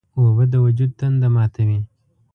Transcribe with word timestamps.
اوبه 0.17 0.43
د 0.53 0.55
وجود 0.65 0.91
تنده 0.99 1.27
ماتوي. 1.35 1.79